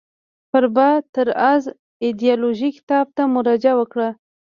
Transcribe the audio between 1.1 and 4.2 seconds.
تر از ایدیالوژی کتاب ته مراجعه وکړئ.